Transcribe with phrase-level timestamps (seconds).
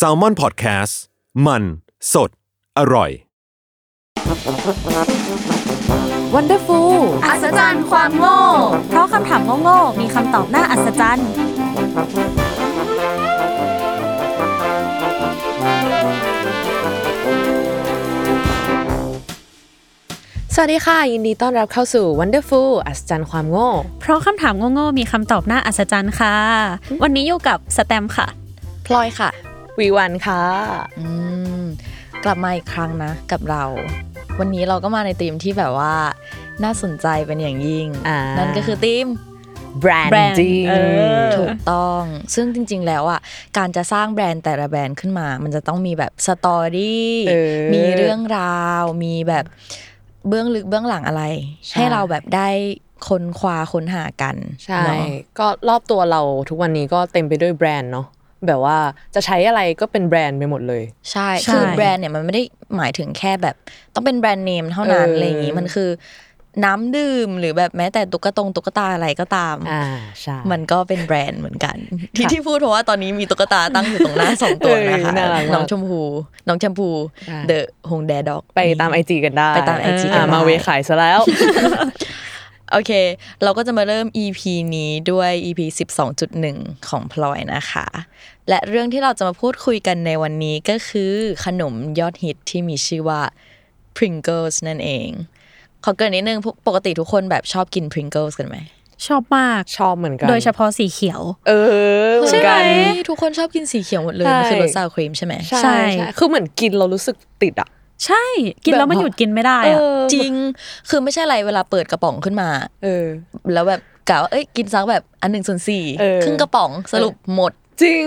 [0.00, 0.94] SALMON PODCAST
[1.46, 1.62] มัน
[2.12, 2.30] สด
[2.78, 3.10] อร่อย
[6.34, 8.38] Wonderful อัศจรรย์ความโง่
[8.88, 11.28] เพราะคำถามโง่ๆมีคำตอบน่าอัศจรรย์
[20.54, 23.70] สวัสดีค่ะ ยินดีต้อนรับเข้าสู่ Wonderful อัศจรรย์ความโง่
[24.00, 26.36] เพราะคำถามโง่ๆมีคำตอบน่าอัศจรรย์ค่ะ
[27.02, 28.26] วันนี้อยู่กับสแตมป์ค่ะ
[28.88, 29.30] พลอยค่ะ
[29.78, 30.42] วีวันค่ะ
[30.98, 31.06] อื
[31.60, 31.62] ม
[32.24, 33.64] กลับมาอีกครั้งนะกับเรา
[34.38, 35.94] วันนี้เราก็มาในธีมที่แบบว่า
[36.64, 39.06] น่าสนใจเป็นอย่างยิ่ง อ่านั่นั่นก็คือธีม
[39.82, 40.74] branding เอ
[41.22, 42.02] อ ถูกต้อง
[42.34, 43.20] ซึ่งจริง ๆ แล้วอะ
[43.58, 49.44] การจะสร้างแบรนด์แต่ละแบรนด์ขึ้นมา มันจะต้องมีแบบ story เออมีเรื่องราว มีแบบ
[50.28, 51.22] เบื้องลึกเบื้องหลังอะไร
[51.66, 52.48] ใช่ ให้เราแบบได้
[53.08, 55.02] ค้นคว้าค้นหากันใช่ เนาะ
[55.38, 58.06] ก็รอบตัวเราทุกวันนี้ก็เต็มไปด้วยแบรนด์เนาะ
[58.46, 58.78] แบบว่า
[59.14, 62.42] จะใช้อะไรก็เป็นแบรนด์ไปหมดเลยใช่ใช่คือแบรนด์เนี่ยมันไม่ได้
[62.76, 63.56] หมายถึงแค่แบบ
[63.94, 65.90] ต้องเป็นแบรนด์เนมเท่านั้นเออออะไรอย่างนี้มันคือ
[66.64, 69.84] น้ำดื่มหรือแบบแม้แต่ตุ๊กตงตุ๊กตาอะไรก็ตาม อ่า
[70.22, 71.76] ใช่ มันก็เป็นแบรนด์เหมือนกัน
[72.16, 76.02] ที่ที่พูดเพราะว่าตอนนี้มีตุ๊กตาตั้งอยู่ตรงหน้าสองตัวนะคะเออน่ารักมากน้องชมพู
[76.48, 76.90] น้องชมพู
[77.26, 81.20] ใช่เดอะฮงแดด็อก ไปตาม IG กันได้ ไปตาม IG กันอ่าได้มาเวขายซะแล้ว
[82.72, 82.92] โอเค
[83.42, 84.40] เราก็จะมาเริ่ม EP
[84.76, 85.60] นี้ด้วย EP
[86.24, 87.86] 12.1 ของพลอยนะคะ
[88.48, 91.12] และเรื่องที่เราจะมาพูดคุยกันในวันนี้ก็คือ
[91.44, 93.20] ขนมยอดฮิตที่มีชื่อว่า
[93.96, 95.08] Pringles นั่นเอง
[95.84, 98.56] ขอเกรินนิดนึงพวกปกติทุกคนแบบชอบกิน Pringles กันไหม
[99.06, 101.52] ชอบมากชอบเหมือนกัน โดยเฉพาะสีเขียว เอ
[102.08, 102.62] อเหมือนกัน
[103.08, 107.68] ทุกคนชอบกินสีเขียวหมดเลยใช่มันคือรสซาวครีมใช่ไหมใช่ใช่ใช่ คือเหมือนกินเรารู้สึกติดอะ
[108.06, 108.24] ใช่
[108.64, 109.80] กินแล้วมันหยุดกินไม่ได้อะ
[110.14, 110.32] จริง
[110.88, 112.48] คือไม่ใช่อะไรเวลาเปิดกระป๋องขึ้นมา
[112.84, 113.06] เออ
[113.54, 118.04] แล้วแบบกะว่าเอ้ยกินสักแบบอันหนึ่งส่วนสี่เออครึ่งกระป๋องสรุปหมด จริง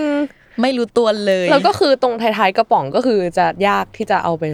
[0.60, 4.44] ไม่รู้ตัวเลย แล้วก็คือตรงท้ายๆกระป๋องก็คือจะยากที่จะเอาไป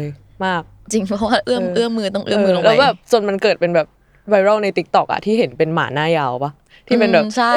[0.45, 3.87] มาก จริงเพราะว่าเอื้อมเออเอื้อมมือต้องเอื้อมมือลงไปแล้วแบบจนมันเกิดเป็นแบบ
[4.29, 6.53] ไวรัลในติ๊กต็อกอะที่เห็นเป็นหมาหน้ายาวปะ
[6.87, 7.53] ที่เป็นแบบอืมใช่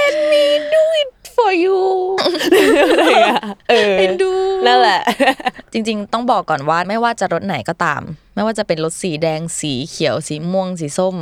[0.00, 0.44] let me
[0.74, 1.80] do it for you
[2.20, 4.29] อะไรอย่างเงี้ยเออเอ็นดู
[4.66, 5.00] นั่นแหละ
[5.72, 8.02] จริง ๆ ต้องบอกก่อนว่าไม่ว่าจะรสไหนก็ตาม
[8.34, 11.16] ไม่ว่าจะเป็นรสสีแดงสีเขียวสีม่วงสีส้ม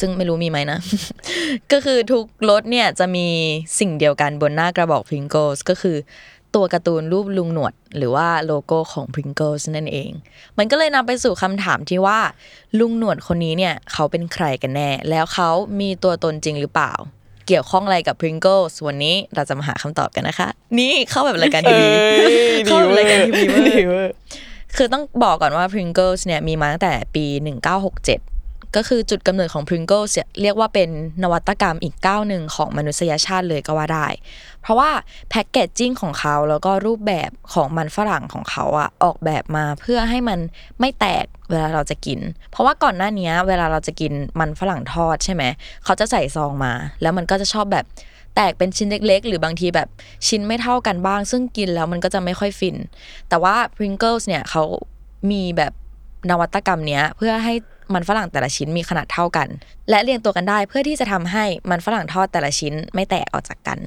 [0.00, 0.78] ซึ่งไม่รู้มีไหมนะ
[1.72, 3.26] ก็คือทุกรสเนี่ยจะมี
[3.78, 5.96] สิ่งเดียวกันบนหน้ากระบอก Pringles ก็คือ
[6.54, 10.10] ตัวการ์ตูนรูปลุงหนวด หรือว่าโลโก้ของ Pringles นั่นเอง
[10.58, 12.18] มันก็เลยนำไปสู่คำถามที่ว่า
[12.78, 16.92] ลุงหนวดคนนี้เนี่ย เขาเป็นใครกันแน่ แล้วเขามีตัวตนจริงหรือเปล่า
[17.46, 21.88] เกี่ยวข้องอะไรกับ Pringles วันนี้เราจะมาหาคำตอบกันนะคะ นี่เข้าแบบรายการทีวี
[22.66, 24.14] เข้าแบบรายการทีวีเวอร์ดีเวอร์
[24.76, 27.24] คือต้องบอกก่อนว่า Pringles เนี่ยมีมาตั้งแต่ปี
[27.84, 28.33] 1967
[28.76, 30.88] ก็คือจุดกำเนิดของ Pringles เนี่ยเรียกว่าเป็น
[31.22, 34.06] นวัตกรรมอีกก้าวหนึ่งของมนุษยชาติเลยก็ว่าได้
[34.62, 34.90] เพราะว่า
[35.30, 40.38] packaging ของเขาแล้วก็รูปแบบของมันฝรั่งของเขาอะออกแบบมาเพื่อให้มัน
[40.80, 42.20] ไม่แตกเวลาเราจะกิน
[42.50, 45.42] เพราะว่าก่อนหน้านี้เวลาเราจะกินมันฝรั่งทอดใช่ไหม
[45.84, 47.84] เขาจะใส่ซองมา แล้วมันก็จะชอบแบบ
[48.36, 49.88] แตกเป็นชิ้นเล็กๆ หรือบางทีแบบ
[50.28, 52.76] ชิ้นไม่เท่ากันบ้าง ซึ่งกินแล้วมันก็จะไม่ค่อยฟิน
[53.28, 54.62] แต่ว่า Pringles เนี่ยเขา
[55.30, 55.72] มีแบบ
[56.30, 57.54] นวัตกรรมเนี้ยเพื่อให้
[57.92, 59.48] มันฝรั่งแต่ละชิ้นมีขนาดเท่ากัน
[59.90, 63.78] และเรียงตัวกันได้เพื่อที่จะทำให้มันฝรั่งทอดแต่ละชิ้นไม่แตกออกจากกัน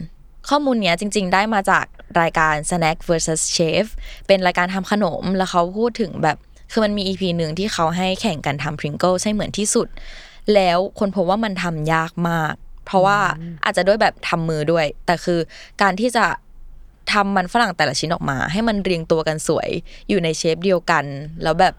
[0.49, 1.85] ข้อมูลเนี้ยจริง ๆ ได้มาจาก
[2.21, 3.85] รายการ Snack vs Chef
[4.27, 6.37] เป็นรายการทำขนมแล้วเขาพูดถึงแบบ
[6.71, 9.87] คือมันมี EP หนึ่งที่เขาให้แข่งกันทำ Pringles ให้เหมือนที่สุด
[10.53, 12.53] แล้วคนพบว่ามันทำยากมาก
[12.85, 13.19] เพราะว่า
[13.63, 15.39] อาจจะด้วยแบบทำมือด้วย แต่คือ
[15.81, 16.25] การที่จะ
[17.13, 19.69] ทำมันฝรั่งแต่ละชิ้นออกมา ให้มันเรียงตัวกันสวย
[20.09, 21.05] อยู่ในเชฟเดียวกัน
[21.43, 21.73] แล้วแบบ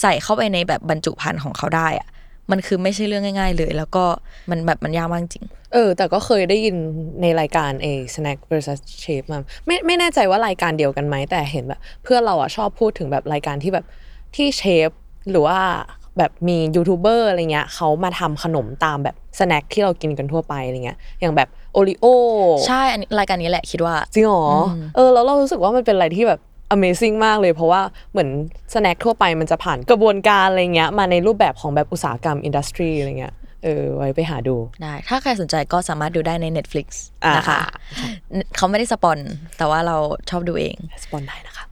[0.00, 2.08] ใส่เข้าไปในแบบบรรจุภัณฑ์ของเขาได้อะ
[2.50, 4.04] มันคือไม่ใช่เรื่องง่าย ๆ เลย แล้วก็
[4.50, 6.76] มันแบบมันยากมากจริง เออ แต่ก็เคยได้ยิน
[7.22, 13.84] ในรายการเอ snack versus chef มาไม่ไม่แน่ใจว่ารายการเดียวกันไหมแต่เห็นแบบ เพื่อนเราอะชอบพูดถึงแบบรายการที่แบบ
[14.36, 14.90] ที่เชฟ
[15.30, 15.58] หรือว่า
[16.18, 22.06] แบบมียูทูบเบอร์อะไรเงี้ยเขามาทำขนมตามแบบ snack ที่เรากินกันทั่วไปอะไรเงี้ยอย่างแบบ Oreo
[22.66, 26.40] ใช่อันนี้รายการนี้แหละคิดว่าจริงเหรออมเออแล้วเรารู้สึกว่ามันเป็นอะไรที่แบบ
[26.76, 27.80] Amazing มากเลยเพราะว่า
[28.12, 28.28] เหมือน
[28.74, 33.34] snack ทั่วไปมันจะผ่านกระบวนการอะไรเงี้ยมาในรูปแบบของแบบอุตสาหกรรม industry อะไรเงี้ย
[33.64, 36.86] เออไว้ไปหาดูได้ ถ้าใครสนใจก็สามารถดูได้ใน Netflix
[37.24, 37.58] อ่านะคะ
[38.56, 39.18] เขาไม่ได้สปอน
[39.58, 39.96] แต่ว่าเรา
[40.30, 41.64] ชอบดูเองสปอนได้นะคะ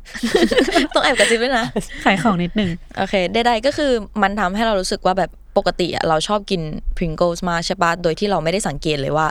[0.95, 1.67] ต้องแอบกระซิบด้วยนะ
[2.05, 6.63] ขายของนิดนึงโอเคใดๆก็คือมันทำให้เรารู้สึกว่าแบบปกติอะเราชอบกิน
[6.97, 9.27] Pringles มากใช่ปะโดยที่เราไม่ได้สังเกตเลยว่า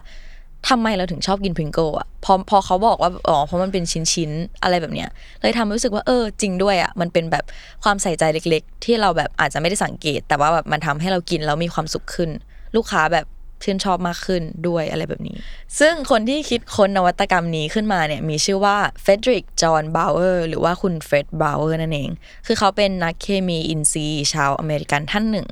[0.70, 5.10] ทำไมเราถึงชอบกิน Pringles อะพอพอเขาบอกว่าอ๋อเพราะมันเป็นชิ้นๆอะไรแบบเนี้ย
[5.42, 7.44] เลยทำให้รู้สึกว่าเออจริงด้วยอะมันเป็นแบบ
[7.84, 12.30] ความใส่ใจเล็ก ๆ ที่เราแบบอาจจะไม่ได้สังเกต แต่ว่าแบบมันทำให้เรากินแล้วมีความสุขขึ้น
[12.76, 13.26] ลูกค้าแบบ
[13.64, 15.36] ชื่นชอบมากขึ้นด้วยอะไรแบบนี้
[15.80, 22.10] ซึ่งคนที่คิดค้นนวัตกรรมนี้ขึ้นมาเนี่ยมีชื่อว่าเฟรดริก จอห์น บาวเออร์ หรือว่าคุณเฟร็ด บาวเออร์นั่นเอง
[22.46, 25.48] คือเขาเป็นนักเคมีอินทรีย์ชาวอเมริกันท่านหนึ่ง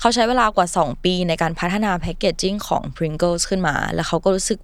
[0.00, 4.58] เขาใช้เวลากว่า 2 ปีในการพัฒนา packaging ของ Pringles ขึ้นมา แล้วเขาก็รู้สึก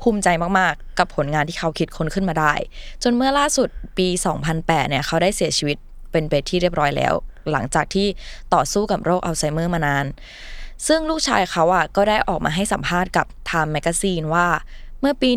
[0.00, 0.28] ภูมิใจ
[0.58, 2.52] มาก ๆ กับผลงานที่เขาคิดค้นขึ้นมาได้
[3.02, 3.68] จนเมื่อล่าสุด
[3.98, 4.08] ปี
[4.48, 5.76] 2008 เนี่ย เขาได้เสียชีวิต
[6.12, 7.14] เป็นไปที่เรียบร้อยแล้ว
[7.52, 8.06] หลังจากที่
[8.54, 10.06] ต่อสู้กับโรคอัลไซเมอร์มานาน
[10.86, 14.46] ซึ่งลูกชายเขาอะก็ได้ออกมาให้สัมภาษณ์กับ Time Magazine ว่า
[15.00, 15.30] เมื่อปี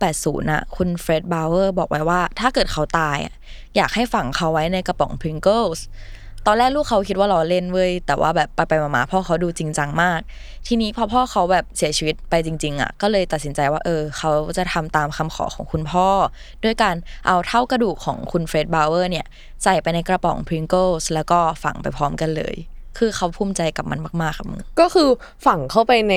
[0.00, 3.34] 1980น่ะ คุณเฟร็ดบาวเวอร์บอกไว้ว่า ถ้าเกิดเขาตายอะ
[3.76, 5.80] อยากให้ฝังเขาไว้ในกระป๋อง Pringles
[6.46, 10.20] ตอนแรกลูกเขาคิดว่าล้อเล่นเว้ยแต่ว่าแบบไปไปๆมาๆพ่อเขาดูจริงจังมาก
[10.66, 16.08] ทีนี้พอพ่อเขาแบบเสียชีวิตไปจริง ๆ อะ ก็เลยตัดสินใจว่าเออเขาจะทำตามคำขอของคุณพ่อ
[16.64, 16.96] ด้วยการ
[17.26, 19.26] เอาเถ้ากระดูกของคุณเฟร็ดบาวเวอร์เนี่ย
[19.64, 22.54] ใส่ไปในกระป๋อง Pringles แล้วก็ฝังไปพร้อมกันเลย
[22.98, 25.08] คือเขาภูมิใจกับมันมากๆครับมึงก็คือ
[25.46, 26.14] ฝังเข้าไปใน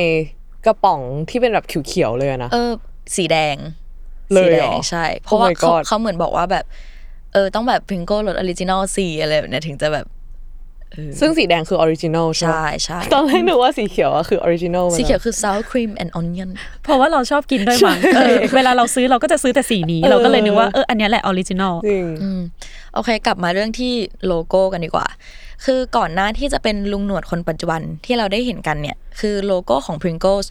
[0.66, 1.00] กระป๋อง
[1.30, 2.72] ที่เป็นแบบเขียวๆเลยอะนะเออ
[3.16, 3.56] สีแดง
[4.34, 6.66] เลยสีแดงเหรอใช่ เพราะว่า เขา my god เขาเหมือนบอกว่าแบบ
[7.34, 10.19] เออต้องแบบ Pringles รส original สีอะไรแบบเนี้ยถึงจะแบบเออ
[11.20, 16.50] ซึ่งสีแดงคือ original ใช่ไหมใช่ใช่ตอนแรกนึกว่าสีเขียวอะคือ original สีเขียวคือ sour cream and onion
[16.84, 22.42] เพราะว่าเราชอบกินด้วยมั้งเออเวลาเราซื้อเราก็จะซื้อแต่สีนี้ เราก็เลยนึกว่าเอออันเนี้ยแหละ original จริงอืม
[22.94, 23.94] โอเค กลับมาเรื่องที่
[24.28, 25.08] โลโก้กันดีกว่า
[25.66, 30.48] คือก่อนหน้าที่จะเป็นลุงหนวดคนปัจจุบันที่เราได้เห็นกันเนี่ย คือโลโก้ของ Pringles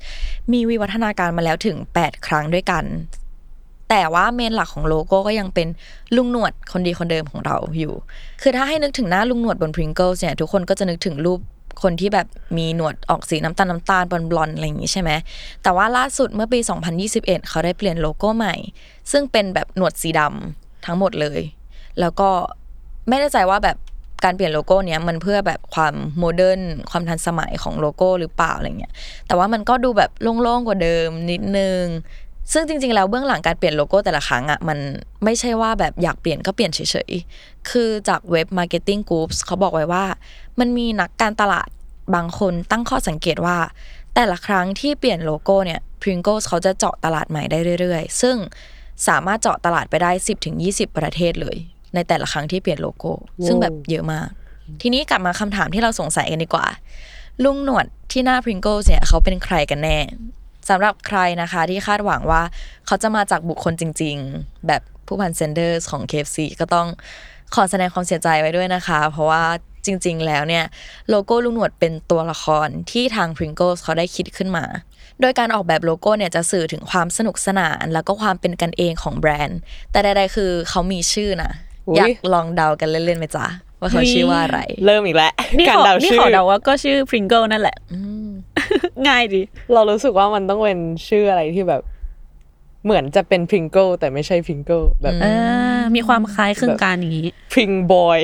[0.53, 2.85] มีวิวัฒนาการมาแล้วถึง 8 ครั้งด้วยกัน
[3.91, 5.69] แต่ว่า main หลักของโลโก้ก็ยังเป็น
[6.17, 7.95] ลุงหนวดคนดีคนเดิมของเราอยู่
[8.43, 11.41] คือถ้าให้นึกถึงหน้าลุงหนวดบน Pringles เนี่ยทุกคนก็จะนึกถึงรูป
[11.83, 12.27] คนที่แบบ
[12.59, 15.11] มีหนวดออกสีน้ำตาลน้ำตาล blond blond ๆอะไรอย่างนี้ใช่ไหม
[15.63, 16.59] แต่ว่าล่าสุดเมื่อปี
[17.05, 18.55] 2021 เขาได้เปลี่ยนโลโก้ใหม่
[19.13, 21.41] ซึ่งเป็นแบบหนวดสีดำทั้งหมดเลย
[22.01, 22.29] แล้วก็
[23.09, 23.77] ไม่แน่ใจว่าแบบ
[24.25, 28.93] การเปลี่ยนโลโก้เนี้ยมันเพื่อแบบความ modern ความทันสมัยของโลโก้หรือเปล่าอะไรเงี้ย
[29.27, 31.83] แต่ว่ามันก็ดูแบบโล่งๆกว่าเดิมนิดนึง
[32.53, 34.79] ซึ่งจริง ๆ แล้วเบื้องหลังการเปลี่ยนโลโก้แต่ละครั้งอะมัน
[35.25, 40.05] ไม่ใช่ว่าแบบอยากเปลี่ยนก็เปลี่ยนเฉยๆ คือจากเว็บ Marketing Groups เขาบอกไว้ว่า
[40.61, 41.69] มันมีนักการตลาด
[42.15, 43.57] บางคนตั้งข้อสังเกตว่า
[44.15, 48.37] แต่ละครั้งที่เปลี่ยนโลโก้เนี่ย Pringles เขาจะเจาะตลาดใหม่ได้เรื่อย ๆ ซึ่ง
[49.09, 50.11] สามารถเจาะตลาดไปได้
[50.55, 51.57] 10-20 ประเทศเลย
[51.95, 53.13] ในแต่ละครั้งที่เปลี่ยนโลโก้
[53.47, 54.29] ซึ่งแบบเยอะมาก
[54.83, 56.67] ทีนี้กลับมาคำถามที่เราสงสัยกันดีกว่า
[57.45, 59.99] ลุงหนวดที่หน้า Pringles เนี่ยเขาเป็นใครกันแน่
[60.69, 62.43] สำหรับใครนะคะที่คาดหวังว่า
[62.87, 66.87] เขาจะมาจากบุคคลจริง ๆ แบบผู้พันเซนเดอร์สของ KFC ก็ต้อง
[67.55, 69.45] ขอแสดงความเสียใจไว้ด้วยนะคะ เพราะว่า
[69.87, 70.65] จริง ๆ แล้วเนี่ย
[71.09, 74.65] โลโก้ลุงหนวดเป็นตัวละครที่ทาง Pringles เขาได้คิดขึ้นมา
[75.21, 79.59] โดยการออกแบบโลโก้เนี่ยจะสื่อถึงความสนุกสนาน แล้วก็ความเป็นกันเองของแบรนด์
[79.91, 81.53] แต่ใดๆคือเขามีชื่อนะ
[81.89, 83.47] อุ๊ยอยากลองเดากันเล่นๆไหมจ๊ะ
[83.81, 87.77] ว่าเขาชื่อว่าอะไร เริ่มอีกแล้วนี่การขอเดานี่ชื่อขอเดาว่าก็ชื่อ Pringle นั่นแหละ
[89.09, 89.41] ง่ายดี
[89.73, 90.79] เรารู้สึกว่ามันต้องเป็น
[91.09, 91.83] ชื่ออะไรที่แบบ
[92.85, 95.27] เหมือนจะเป็น Pringle แต่ไม่ใช่ Pringleแบบเอ
[95.77, 98.21] อมีความคล้ายคลึงกันอย่างนี้ Pring Boy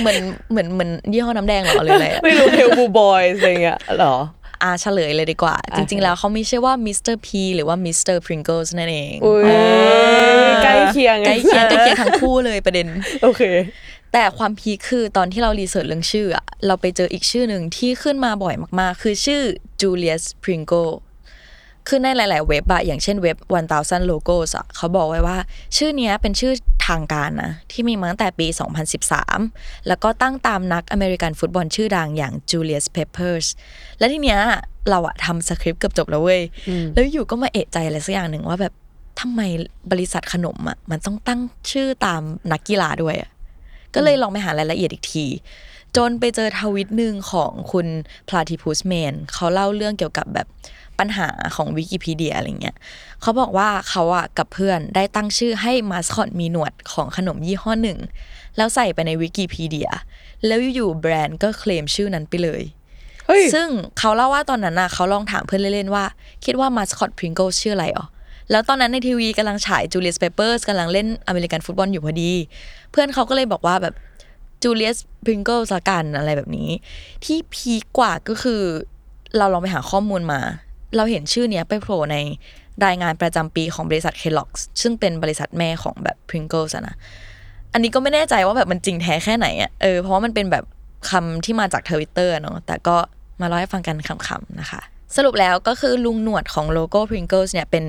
[0.00, 0.18] เหมือน
[0.50, 4.16] เหมือนเหมือนยี่ห้อน้ำแดงเหรอหรืออะไรอะไม่รู้เฮลซ์บลูบอยอะไรเงี้ยเหรอ
[4.62, 12.86] อ่าเฉลยเลยดีกว่า จริง ๆ แล้วเขามีชื่อว่า Mister P หรือว่า Mister Pringle นั่นเองอุ้ยใกล้เคียงใกล้เคียงใกล้เคียงทั้งคู่เลยประเด็น
[13.22, 13.42] โอเค
[14.16, 19.42] แต่ความ peak คือตอนที่เรา research เรื่องชื่ออะเราไปเจออีกชื่อหนึ่งที่ขึ้นมาบ่อยมากๆ คือชื่อ
[19.80, 20.92] Julius Pringle
[21.88, 23.36] คือในหลาย ๆ เว็บอะอย่างเช่นเว็บ
[23.74, 25.38] 1000 Logos อะเขาบอกไว้ว่า
[25.76, 26.52] ชื่อเนี้ยเป็นชื่อ
[26.86, 28.46] ทางการนะ ที่มีมาตั้งแต่ปี
[29.16, 33.46] 2013 แล้วก็ตั้งตามนักอเมริกันฟุตบอลชื่อดังอย่าง Julius Peppers
[33.98, 34.40] และทีเนี้ย
[34.90, 36.42] เราอะทำสคริปต์เกือบจบแล้วเว้ย
[36.92, 38.74] แล้วอยู่ก็มาเอะใจอะไรสักอย่างหนึ่งว่าแบบ
[39.20, 39.40] ทำไม
[39.90, 41.40] บริษัทขนมอะมันต้องตั้ง
[41.72, 43.30] ชื่อตามนักกีฬาด้วยอะ
[43.94, 45.26] ก็เลยลองไปหารายละเอียดอีกที
[45.96, 47.86] จนไปเจอทวิตหนึ่งของคุณ
[48.28, 50.46] Platypus Man เขาเล่าเรื่องเกี่ยวกับแบบ
[50.98, 52.76] ปัญหาของวิกิพีเดียอะไรเงี้ย
[53.20, 57.98] เขาบอกว่าเขาอะกับเพื่อนได้ตั้งชื่อให้มาสคอตมีหนวดของขนมยี่ห้อหนึ่ง
[58.56, 59.90] แล้วใส่ไปในวิกิพีเดีย
[60.46, 62.62] แล้วอยู่ๆแบรนด์ก็เคลมชื่อนั้นไปเลย
[63.26, 66.04] เฮ้ยซึ่งเขาเล่าว่าตอนนั้นน่ะเขาลองถามเพื่อนเล่นๆว่า
[66.44, 68.04] คิดว่ามาสคอต Pringles ชื่ออะไรอ๋อ
[68.50, 72.32] แล้วตอนนั้นในทีวีกำลังฉาย Julius Peppers กำลังเล่นอเมริกันฟุตบอลอยู่พอดี
[72.90, 73.94] เพื่อนเขาก็เลยบอกว่าแบบ
[74.62, 76.70] Julius Pringle ละกันอะไรแบบนี้
[77.24, 78.62] ที่ peak กว่าก็คือ
[79.38, 80.40] เราลองไปหาข้อมูลมา
[80.96, 82.16] เราเห็นชื่อเนี้ยไปโผล่ใน
[82.86, 86.96] รายงานประจำปีของบริษัท Kellogg's ซึ่งเป็นบริษัทแม่ของแบบ Pringles นะ
[87.72, 90.64] อันนี้ก็ไม่แน่ใจว่าแบบมันจริงแท้แค่ไหนอะเออเพราะว่ามันเป็นแบบ
[91.10, 92.96] คำที่มาจากทวิตเตอร์เนาะแต่ก็
[93.40, 93.96] มาเล่าให้ฟังกัน
[94.26, 94.80] ขำๆนะคะ
[95.16, 97.84] สรุปแล้วก็คือลุงหนวดของโลโก้ Pringles เนี่ยเป็น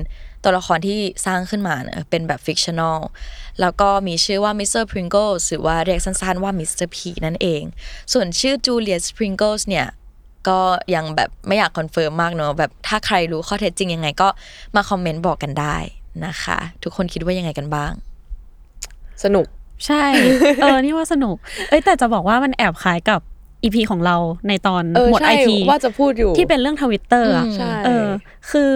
[0.46, 2.98] ตัวละครที่สร้างขึ้นมาเนอะเป็นแบบฟิกชัน a ล
[3.60, 4.84] แล้วก็มีชื่อว่า Mr.
[4.90, 6.86] Pringles หรือว่าเรียกสั้นๆว่า Mr.
[6.94, 7.62] P นั่นเอง
[8.12, 9.86] ส่วนชื่อ Julius Pringles เนี่ย
[10.48, 10.60] ก็
[10.94, 14.28] ยังแบบไม่อยาก confirm มากเนอะแบบถ้าใครรู้ข้อเท็จจริงยังไงก็
[14.76, 15.76] มาคอมเมนต์บอกกันได้
[16.26, 17.92] นะคะ ทุกคนคิดว่ายังไงกันบ้าง
[19.24, 19.46] สนุก
[19.86, 20.04] ใช่
[20.62, 21.36] เออ นี่ว่าสนุก
[21.68, 23.20] เอ้ยแต่จะบอกว่ามันแอบคล้ายกับ
[23.66, 24.16] EP ของเรา
[24.48, 28.06] ในตอนเออหมวดใช่ไอ้ที่ว่าจะพูดอยู่ที่เป็นเรื่องทวิตเตอร์อะอืมใช่เออ
[28.50, 28.72] คือ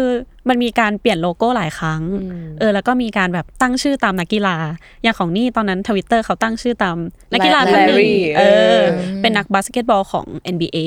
[0.49, 4.57] มันมีการเปลี่ยนโลโก้หลายครั้งอือืมเออ แล้วก็มีการแบบตั้งชื่อตามนักกีฬา
[5.03, 6.97] อย่างของนี่ตอนนั้นทวิตเตอร์เขาตั้งชื่อตาม
[7.33, 8.83] นักกีฬาท่านหนึ่ง Larry เออเออ
[9.23, 10.79] เป็นนักบาสเกตบอลของ NBA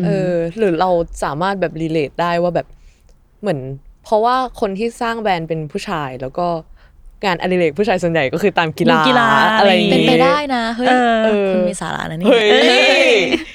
[0.00, 0.90] มเออ หรือเรา
[1.24, 2.66] สามารถแบบ relateได้ว่าแบบ
[3.42, 3.60] เหมือน
[4.04, 6.46] เพราะว่าคนที่สร้างแบรนด์เป็นผู้ชายแล้วก็
[7.24, 10.88] งานอดิเรกผู้ชายส่วนใหญ่ก็คือตามกีฬาดูกีฬาอะไรอย่างเป็นงี้ไปได้นะเฮ้ย
[11.24, 12.44] เออคุณมีสาระนะนี่เฮ้
[13.06, 13.12] ย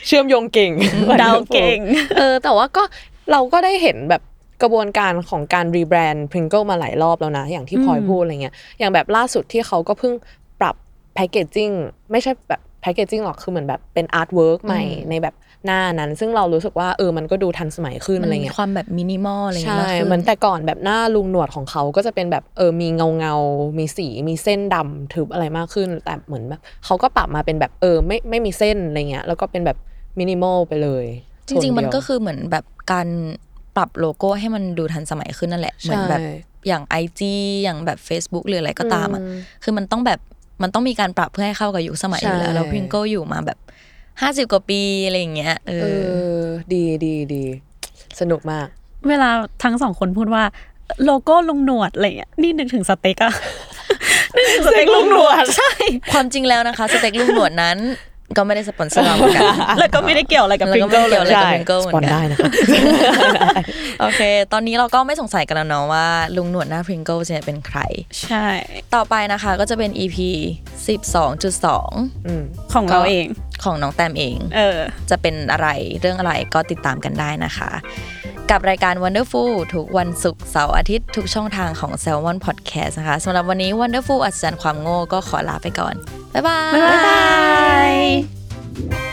[0.08, 0.72] เชื่อมโยงเก่ง
[1.20, 1.80] เดาเก่ง
[2.18, 2.84] เออแต่ว่าก็
[3.32, 4.22] เราก็ได้เห็นแบบ
[4.62, 10.14] กระบวนการของการ rebrand Pringle มาหลายรอบแล้วนะ อย่างที่พลอยอืมพูดอะไรเงี้ยอย่างแบบล่าสุดที่เขาก็เพิ่ง
[10.60, 10.76] ปรับ
[11.14, 11.70] แพ c เกจจิ้ง
[12.12, 15.36] ไม่ใช่แบบแพ c เกจจิ้งหรอกคือเหมือนแบบเป็น artwork ใหม่อืมในแบบ
[15.68, 29.78] หน้านั้น ซึ่งเรารู้สึกว่าเออมันก็ดูทันสมัยขึ้นมันอะไรมีเงี้ยความแบบมินิมอลอะไรอย่างใช่เงี้ยมากขึ้นเหมือนแต่ก่อนแบบหน้าลุงหนวดของเขาก็จะเป็นแบบเออมีเงาเงาๆมีสีมีเส้นดำทึบอะไรมากขึ้น แต่เหมือนแบบเขาก็ปรับมาเป็นแบบเออไม่ไม่มีเส้นอะไรเงี้ยแล้วก็เป็นแบบ
[30.20, 31.06] มินิมอลไปเลย
[31.48, 33.08] จริง ๆ มันโทเดียวก็คือเหมือนแบบการ
[33.76, 36.32] ปรับโลโก้ให้มันดูทันสมัยขึ้นนั่นแหละเหมือนแบบใช่
[36.68, 37.22] อย่าง IG
[37.64, 40.20] อย่างแบบ Facebook หรืออะไรก็ตามอะอืมคือมันต้องแบบ
[40.64, 43.58] มันต้องมีการปรับเพื่อให้เข้ากับยุคสมัยอยู่แล้วใช่แล้ว Pringle อยู่มาแบบ
[44.22, 45.86] ห้าสิบกว่าปีอะไรอย่างเงี้ยเอเอ
[46.40, 47.44] ออ ดีดีดี
[48.20, 48.68] สนุกมาก
[49.10, 49.30] เวลา
[49.64, 50.44] ทั้งสองคนพูดว่า
[51.04, 53.34] โลโก้ลุงหนวดอะไรเงี้ยนี่นึกถึงสเต็กอะ
[54.36, 55.72] นึกถึงสเต็กลุงหนวดใช่
[56.12, 57.78] ความจริงแล้วนะคะ สเต็กลุงหนวดนั้น
[58.38, 59.44] ก็ไม่ได้สปอนเซอร์เราเหมือนกัน
[59.80, 62.52] แล้วก็ไม่ได้เกี่ยวอะไรกับ Pringle แล้วก็ไม่เกิลเกี่ยวอะไรเลยกับใช่ Pringle เหมือนกันสปอนได้นะคะ
[64.02, 64.22] โอเค
[64.54, 66.06] ตอนนี้เราก็ไม่สงสัยกันแล้วเนาะว่า
[66.38, 67.80] ลุงหนวดหน้า Pringle เนี่ยเป็นใคร
[68.24, 68.46] ใช่
[68.96, 70.18] ต่อไปนะคะก็จะเป็น EP
[70.88, 73.25] 12.2ของเราเอง
[73.63, 74.79] ของน้องแตมเอง เออ
[75.10, 75.67] จะเป็นอะไร
[76.01, 77.70] เรื่องอะไรก็ติดตามกันได้นะคะ
[78.51, 85.96] กับรายการ Wonderful ทุกวันศุกร์เสาร์อาทิตย์ทุกช่องทางของ Salmon Podcast นะคะสำหรับวันนี้ Wonderful อัศจรรย์ความโง่ก็ขอลาไปก่อน
[86.34, 87.24] บ๊ายบาย บ๊ายบา
[89.03, 89.07] ย